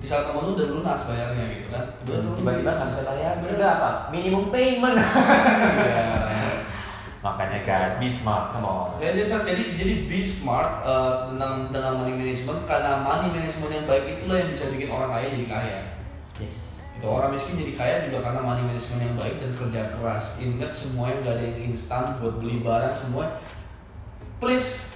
[0.00, 3.90] di saat temen lu udah lunas bayarnya gitu kan tiba-tiba nggak bisa bayar berarti apa
[4.10, 4.96] minimum payment
[5.80, 6.02] Iya.
[7.20, 12.00] makanya guys be smart come on Ya, jadi, jadi jadi be smart eh, tentang dengan
[12.00, 15.78] money management karena money management yang baik itulah yang bisa bikin orang kaya jadi kaya.
[16.40, 20.36] yes Itu orang miskin jadi kaya juga karena money management yang baik dan kerja keras.
[20.36, 23.40] Ingat semua yang gak ada yang instan buat beli barang semua.
[24.40, 24.88] Please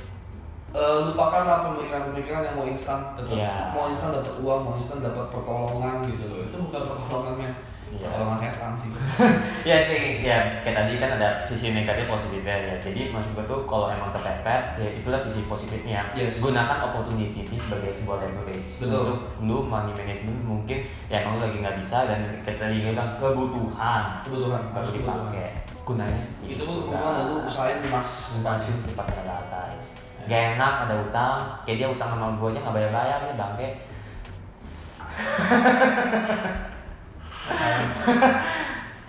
[0.75, 3.77] eh, lupakanlah pemikiran-pemikiran yang mau instan tetap Iya.
[3.77, 6.39] mau instan dapat uang mau instan dapat pertolongan gitu loh.
[6.49, 7.51] Itu bukan pertolongannya.
[7.95, 8.09] Iya.
[8.11, 8.89] pertolongan setan sih.
[9.71, 12.75] Ya sih ya kayak tadi kan ada sisi negatif positifnya ya.
[12.83, 16.11] Jadi maksud gue tuh kalau emang terpepet ya itulah sisi positifnya.
[16.17, 16.41] Yes.
[16.43, 18.81] gunakan opportunity ini sebagai sebuah leverage.
[18.81, 18.97] Betul.
[18.99, 23.11] untuk lu money management mungkin ya emang lu lagi nggak bisa dan kita tadi bilang
[23.21, 24.03] kebutuhan.
[24.27, 24.63] Kebutuhan.
[24.75, 25.49] Harus kebutuhan dipakai
[25.85, 29.87] gunanya sedikit itu pun kebutuhan dan lu usahain emas Masih sifatnya ada guys.
[30.25, 31.39] Gak enak ada utang.
[31.69, 33.69] Kayak dia utang sama gue aja gak bayar-bayar nih bangke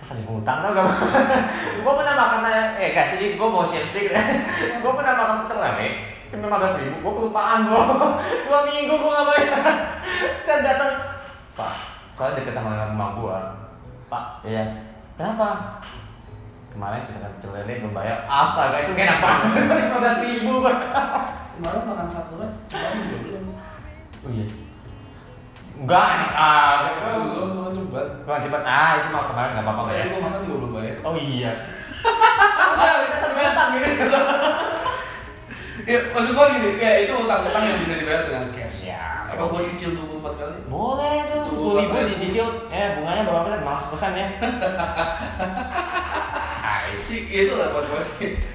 [0.04, 0.88] Saling utang tau gak?
[1.80, 2.44] gue pernah makan
[2.76, 4.12] Eh gak sih, gue mau share stick
[4.84, 5.88] Gue pernah makan pecel lele
[6.28, 7.82] Cuma makan seribu, gue kelupaan gue
[8.46, 9.60] Dua minggu gue gak bayar.
[10.44, 10.92] Dan datang
[11.56, 11.72] Pak,
[12.12, 13.36] soalnya deket sama rumah gue
[14.12, 14.84] Pak, iya.
[15.16, 15.80] Kenapa?
[16.76, 19.64] Kemarin kita kan lele belum bayar Astaga itu enak banget.
[19.64, 20.54] Lima belas ribu.
[21.56, 22.52] Kemarin makan satu kan?
[22.68, 23.44] Juga belum
[24.20, 24.44] Oh iya.
[25.80, 28.00] Enggak enak ah belum belum coba.
[28.28, 28.62] Wah cepat.
[28.68, 30.04] Ah itu mah kemarin gak apa-apa ya.
[30.04, 30.96] Gua makan juga belum bayar.
[31.00, 31.52] Oh iya.
[32.76, 34.20] Kita gitu.
[35.86, 38.65] Ya, maksud gua gini, ya itu utang-utang yang bisa dibayar dengan cash.
[39.36, 40.54] Apa gua cicil 24 kali?
[40.66, 42.48] Boleh tuh sepuluh ribu dicicil.
[42.72, 44.26] Eh bunganya berapa persen malas pesan ya.
[47.06, 48.02] Si itu lah buat gue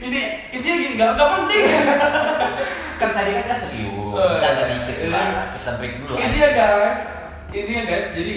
[0.04, 1.66] ini intinya gini nggak nggak penting.
[3.00, 3.88] Kan tadi kan serius.
[3.96, 4.28] Oh, iya.
[4.36, 5.08] bercanda dikit Iya.
[5.08, 6.98] lah kita break dulu ini ya guys.
[7.50, 8.08] Ini ya guys.
[8.12, 8.34] Jadi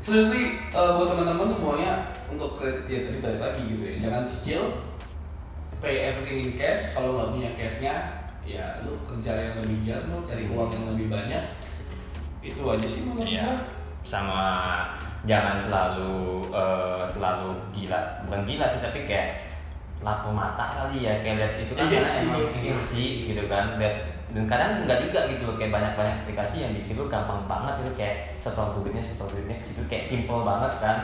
[0.00, 1.92] seriously eh, buat teman-teman semuanya
[2.32, 3.94] untuk kredit ya tadi balik lagi gitu ya.
[4.08, 4.62] Jangan cicil.
[5.84, 6.96] Pay everything in cash.
[6.96, 7.94] Kalau nggak punya cashnya
[8.46, 11.44] ya lu kerja yang lebih giat lu cari uang yang lebih banyak
[12.40, 13.58] itu aja sih menurut Iya.
[14.06, 14.42] sama
[15.26, 18.22] jangan terlalu eh, terlalu gila.
[18.22, 19.34] Bukan gila sih tapi kayak
[19.98, 21.18] lampu mata kali ya.
[21.26, 22.86] Kayak lihat itu kan Iya karena sih, emang iya sih.
[22.86, 23.74] sih gitu kan.
[23.74, 23.94] Lihat
[24.30, 25.58] dan kadang enggak juga gitu loh.
[25.58, 27.90] Kayak banyak banyak aplikasi yang bikin lu gampang banget itu.
[27.98, 29.82] Kayak setor duitnya setor duitnya situ.
[29.90, 30.96] Kayak simple banget kan.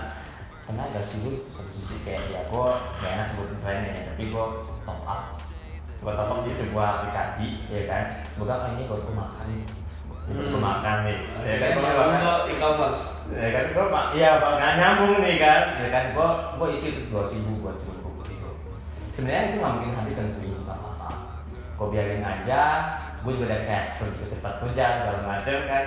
[0.62, 4.46] Karena agak sulit satu sisi kayak ya gue gak enak sebut brandnya ya tapi gue
[4.87, 5.35] top up
[6.10, 8.04] top up di sebuah aplikasi ya kan?
[8.34, 9.66] Bukan oh, ini gue makan nih
[10.22, 10.62] gue Hmm.
[10.62, 14.72] makan nih ya kan gua makan gue e-commerce ya kan gue pak iya pak nggak
[14.78, 15.62] nyambung nih kan?
[15.78, 18.48] Ya kan gue gue isi dua ribu buat buku itu.
[19.18, 21.08] Sebenarnya itu nggak mungkin habis dalam seminggu nggak apa
[21.78, 22.62] gue biarin aja
[23.22, 25.84] gue juga ada cash juga cepat kerja segala macam kan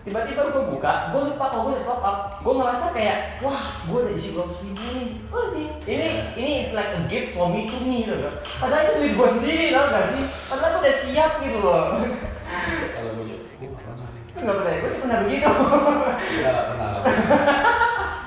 [0.00, 2.18] tiba-tiba gue buka gue lupa kalau gue top up.
[2.40, 5.10] Gue ngerasa kayak wah gue udah isi dua ribu nih.
[5.28, 6.08] Wah, ini ini
[6.40, 8.34] ini it's like a gift for me to me gitu loh.
[8.40, 10.24] Padahal itu duit gue sendiri tau gak sih?
[10.48, 11.84] Padahal gue udah siap gitu loh.
[12.96, 14.40] Kalau gue juga gue nggak pernah sih.
[14.40, 15.52] Nggak pernah gue sih pernah begitu.
[16.40, 16.90] Iya, pernah.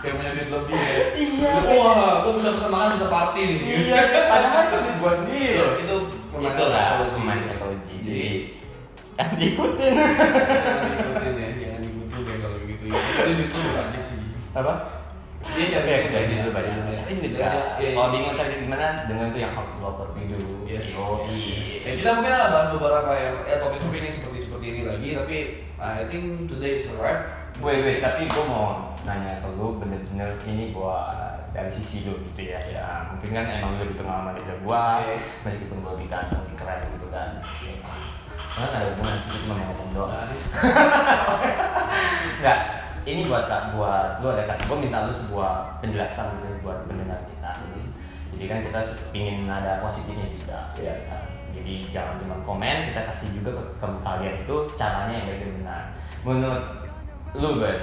[0.04, 0.96] Kayak punya duit lebih ya.
[1.16, 3.60] Iya, wah gue bisa bisa makan bisa party nih.
[3.90, 5.48] Iya padahal itu duit gue sendiri.
[5.50, 5.96] Iya, loh itu
[6.44, 7.98] itu lah pemain psikologi.
[8.04, 8.63] Jadi-
[9.32, 13.70] jadi kan diikutin jangan diikutin ya jangan diikutin deh kalau gitu ya tapi duit lu
[13.72, 14.20] banyak sih
[14.54, 14.74] apa
[15.44, 16.40] dia cari jadi banyak.
[16.40, 16.72] itu banyak.
[16.72, 17.00] Banyak.
[17.04, 17.52] Tapi Duit juga.
[17.76, 18.14] Iya, kalau iya.
[18.16, 20.40] bingung cari di mana, dengan tuh yang hot locker video.
[20.64, 20.96] Yes.
[20.96, 21.28] Yo,
[21.84, 25.38] Ya, kita mungkin ada bahas beberapa yang ya, topik-topik ini seperti seperti ini lagi tapi
[25.84, 30.34] I think today is a wrap Wait, wait, tapi gue mau nanya ke lu bener-bener
[30.50, 31.06] ini gua
[31.54, 32.58] dari sisi lu gitu ya.
[32.66, 35.06] Ya, mungkin kan emang lu lebih pengalaman dari gua,
[35.46, 37.30] meskipun gua lebih ganteng, lebih keren gitu kan.
[38.54, 40.14] Karena nggak ada hubungan sih, cuma mau ngomong doang.
[40.14, 40.28] Nah,
[42.44, 42.60] Enggak,
[43.04, 47.20] ini buat kak buat lu ada kak gue minta lu sebuah penjelasan gitu buat pendengar
[47.28, 47.52] kita
[48.34, 48.80] jadi kan kita
[49.14, 50.96] ingin ada positifnya juga Iya.
[51.12, 51.24] kan?
[51.54, 55.52] jadi jangan cuma komen kita kasih juga ke, ke kalian itu caranya yang baik dan
[55.62, 55.84] benar
[56.26, 56.64] menurut
[57.38, 57.74] lu gue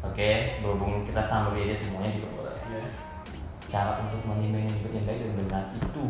[0.00, 0.30] oke
[0.62, 2.82] berhubung kita summary aja semuanya juga boleh ya.
[3.68, 6.02] cara untuk manajemen yang baik dan benar itu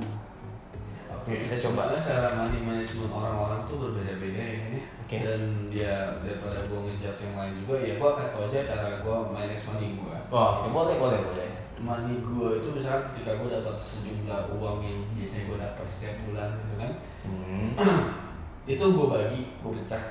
[1.27, 4.62] Oke, kita coba Sebenarnya cara money management orang-orang tuh berbeda-beda ya.
[5.03, 5.17] Oke.
[5.27, 5.41] Dan
[5.75, 9.65] dia daripada gue ngejudge yang lain juga, ya gue kasih tau aja cara gue manage
[9.67, 10.17] money gue.
[10.31, 15.03] oh oke, boleh boleh boleh Money gue itu misalkan ketika gue dapat sejumlah uang yang
[15.12, 16.91] biasanya gue dapat setiap bulan gitu kan,
[17.29, 17.69] hmm.
[18.73, 20.03] itu gue bagi, gue pecah,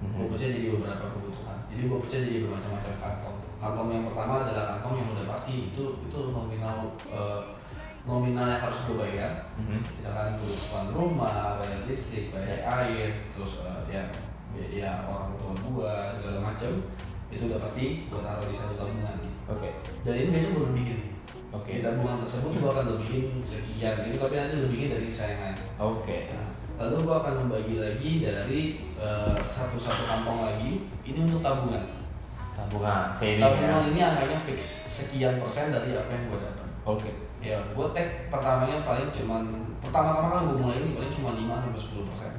[0.00, 0.16] Mhm.
[0.16, 1.58] gue pecah jadi beberapa kebutuhan.
[1.68, 3.36] Jadi gue pecah jadi bermacam-macam kantong.
[3.60, 7.40] Kantong yang pertama adalah kantong yang udah pasti itu itu nominal eh,
[8.02, 9.78] nominal yang harus gue bayar Mhm.
[9.84, 14.02] misalkan kebutuhan rumah, bayar listrik, bayar air, terus eh, ya,
[14.72, 16.72] ya orang tua gua segala macam
[17.30, 19.16] itu udah pasti gua taruh di satu tabungan.
[19.46, 19.70] oke
[20.02, 21.00] Dan ini biasanya gua lebihin.
[21.50, 21.70] Oke.
[21.78, 25.56] Di tabungan tersebut gua akan lebihin sekian gitu, tapi nanti lebihin dari sisa yang lain.
[25.78, 26.48] oke Nah,
[26.80, 28.60] lalu gua akan membagi lagi dari
[28.98, 30.70] eh, satu-satu kantong lagi
[31.04, 31.84] ini untuk tabungan.
[32.50, 36.68] tabungan saving Tabungan ya ini angkanya fix sekian persen dari apa yang gua dapat.
[36.84, 37.10] oke
[37.40, 39.42] Ya, gue tag pertamanya paling cuman
[39.80, 42.30] pertama-tama kan gue mulai ini paling cuma 5 sampai 10 persen.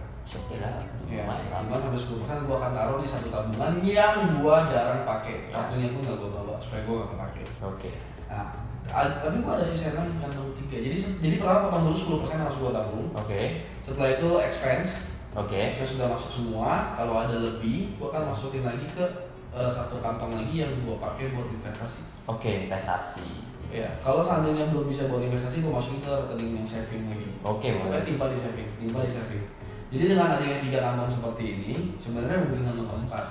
[1.09, 1.41] Ya, lah.
[1.41, 5.49] 5 sampai 10 persen gue akan taruh di satu tabungan yang gue jarang pakai.
[5.49, 5.57] Ya.
[5.57, 7.41] Kartunya pun gak gue bawa supaya gue gak kepake.
[7.65, 7.89] Oke.
[8.29, 8.47] Nah,
[8.93, 10.77] a- tapi gue ada sisa kan kantong tiga.
[10.79, 13.07] Jadi jadi pertama potong dulu 10 persen harus gue tabung.
[13.17, 13.41] Oke.
[13.81, 14.89] Setelah itu expense,
[15.33, 15.57] Oke.
[15.57, 16.93] expense sudah masuk semua.
[16.93, 19.03] Kalau ada lebih, gue akan masukin lagi ke
[19.51, 21.99] eh, satu kantong lagi yang gue pakai buat investasi.
[22.29, 23.50] Oke, investasi.
[23.71, 27.27] Ya, kalau seandainya belum bisa buat investasi, gue masukin ke rekening yang saving lagi.
[27.41, 28.03] Oke, Pokoknya boleh.
[28.03, 29.43] timpa di saving, timpa di saving.
[29.91, 33.25] Jadi dengan adanya tiga kantong seperti ini, sebenarnya mau bikin kantong keempat,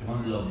[0.00, 0.44] cuman belum.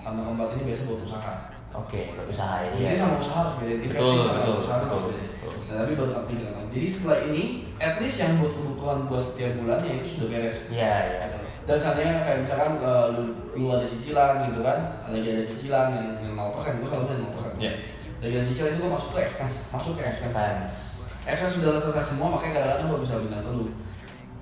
[0.00, 1.34] Kantong keempat ini biasa buat usaha.
[1.70, 2.68] Oke, berusaha ya.
[2.74, 5.26] Investasi sama usaha harus beda, investasi Betul, sama betul, usaha betul, harus beda.
[5.30, 5.52] betul.
[5.70, 6.66] Nah, tapi baru tapi tiga kantong.
[6.74, 7.44] Jadi setelah ini,
[7.78, 10.56] at least yang buat kebutuhan buat setiap bulannya itu sudah beres.
[10.66, 11.18] Iya, iya.
[11.62, 13.22] Dan seandainya kayak misalkan eh, lu,
[13.54, 17.62] lu ada cicilan gitu kan, lagi ada cicilan yang yang 0%, gue selalu bilang 0%.
[17.62, 17.72] Iya.
[18.20, 20.28] Lagi ada cicilan itu gue masuk ke expense, masuk ke expense.
[20.30, 20.74] Expense.
[21.22, 23.66] Expense sudah selesai semua, makanya kadang-kadang gue bisa bilang ke lu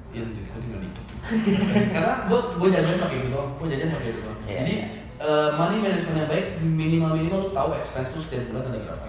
[0.08, 1.04] Iya, jadi gue tinggal dikit
[1.94, 4.56] Karena gue gue jajan pakai gitu doang, gue jajan pakai gitu doang Iya.
[4.58, 4.74] Jadi
[5.18, 9.06] eh, money management yang baik, minimal-minimal lu tahu expense tuh setiap bulan ada berapa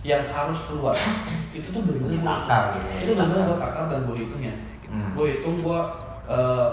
[0.00, 0.96] Yang harus keluar,
[1.58, 3.50] itu tuh bener-bener gua- Ditakar gitu ya, Itu bener-bener ditakar.
[3.50, 4.54] gue takar dan gue hitungnya
[4.86, 5.14] Hmm.
[5.14, 5.80] Gue hitung gue
[6.28, 6.68] eh,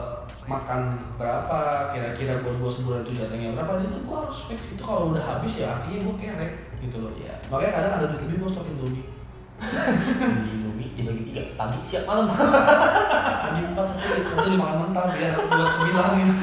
[0.47, 5.11] makan berapa kira-kira buat gue sebulan itu jatahnya berapa dan gue harus fix itu kalau
[5.11, 7.11] udah habis ya artinya gue kerek gitu loh.
[7.19, 7.35] Iya.
[7.51, 9.03] makanya kadang ada duit lebih gue stokin dulu di
[10.55, 11.43] Indomie dibagi tiga.
[11.57, 12.29] Pagi siap malam.
[13.47, 16.33] Ini empat satu satu dimakan mentah biar buat cemilan gitu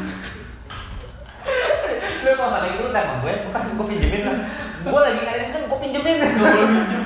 [2.24, 4.38] lu kalau ada itu sama gue gue kasih gue pinjemin lah.
[4.84, 6.16] Gue lagi ngadain kan gue pinjemin.
[6.24, 7.02] Gak boleh minjem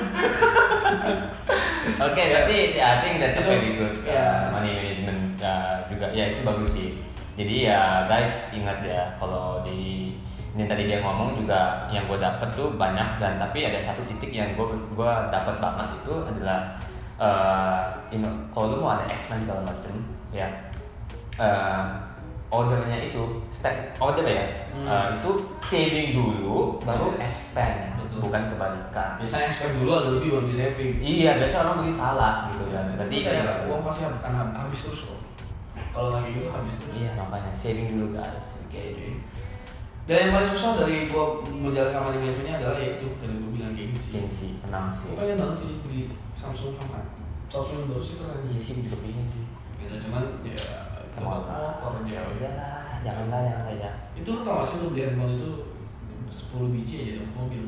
[1.99, 4.47] Oke, berarti ya, I think that's a very good uh, ya.
[4.55, 4.88] money
[5.99, 6.89] juga ya itu bagus sih.
[7.35, 10.15] Jadi ya guys ingat ya kalau di
[10.49, 14.31] ini tadi dia ngomong juga yang gue dapet tuh banyak dan tapi ada satu titik
[14.31, 16.73] yang gue gue dapet banget itu adalah
[17.15, 19.93] uh, you know, kalau lu mau ada expense segala macem
[20.31, 20.47] ya
[21.35, 22.01] uh,
[22.49, 24.85] ordernya itu step order ya Hmm.
[24.85, 27.25] uh, itu saving dulu baru Yes.
[27.25, 28.19] expand Betul.
[28.23, 29.09] bukan kebalikan.
[29.17, 32.81] biasanya spend dulu ada lebih baru di saving Iya, biasa orang mungkin salah gitu ya.
[32.87, 35.18] Tapi Tadi kayak uang pasti akan hab- habis terus kok.
[35.89, 36.93] Kalau lagi gitu habis terus.
[36.95, 38.47] Iya, makanya saving dulu guys.
[38.63, 38.83] Oke.
[40.05, 43.93] Dan yang paling susah dari gua menjalankan money managementnya adalah yaitu dari gua bilang kayak
[43.93, 44.11] sih.
[44.15, 45.13] Gengsi, menang sih.
[45.13, 46.01] Pengen banget sih beli
[46.33, 46.99] Samsung sama
[47.49, 48.41] Samsung yang baru sih keren.
[48.49, 49.43] Iya sih, juga pengen sih.
[49.79, 50.57] Gitu cuman ya
[51.09, 52.31] Kemal motor Ya aja.
[52.31, 53.91] udahlah, janganlah, janganlah ya.
[54.13, 55.51] Itu lu tau gak sih lu beli handphone itu
[56.29, 57.63] 10 biji aja dapat mobil.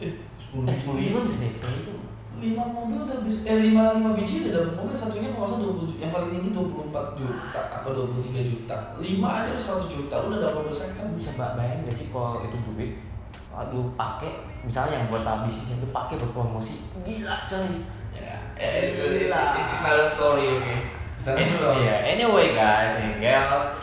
[0.00, 0.80] Eh, 10 Eh, biji.
[0.80, 1.94] sepuluh ribu bisa DP itu.
[2.40, 5.69] lima mobil udah bisa eh lima lima biji udah dapat mobil satunya kalau puluh
[6.10, 8.76] yang paling tinggi dua puluh empat juta apa dua puluh tiga juta.
[8.98, 11.06] Lima aja udah seratus juta lu udah dapat second Kan.
[11.14, 12.90] Bisa mbak bayangin gak sih kalau itu duit?
[13.54, 14.42] Aduh pakai.
[14.66, 16.82] Misalnya yang buat bisnis itu pakai buat promosi.
[17.06, 17.86] Gila coy.
[18.18, 19.38] Ya Eh, it's, gila.
[19.38, 20.66] it's, it's another story oke
[21.14, 21.86] it's another story.
[21.86, 22.02] yeah.
[22.02, 23.78] Anyway guys and girls.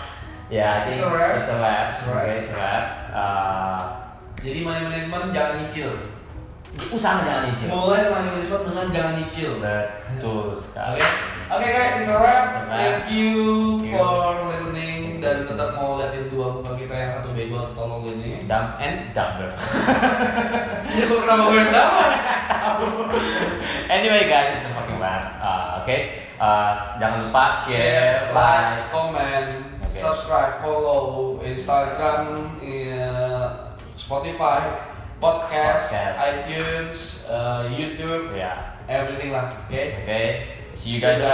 [0.52, 1.40] Ya I think It's a wrap.
[1.40, 2.28] it's a wrap It's a wrap.
[2.28, 3.80] Okay, it's a wrap Uh,
[4.38, 5.90] jadi money management jangan nyicil.
[6.94, 9.52] Usaha jangan izin mulai money management dengan jangan nyicil.
[9.58, 11.02] Betul sekali
[11.48, 16.76] oke guys it's a wrap thank you for listening dan tetap mau liatin dua muka
[16.76, 19.48] kita yang satu bego atau tolol ini dumb and dumber.
[20.98, 22.12] Ya kok kenapa gue yang dapat
[23.96, 25.98] anyway guys it's a fucking wrap Uh, oke?
[26.38, 29.50] Uh, jangan lupa share, share, like, comment,
[29.88, 30.04] Okay.
[30.04, 34.62] subscribe, follow Instagram, uh, Spotify,
[35.18, 36.16] podcast, Podcast.
[36.20, 36.96] iTunes,
[37.32, 39.48] uh, YouTube, ya everything lah.
[39.50, 40.04] Oke.
[40.04, 41.26] oke 洗干净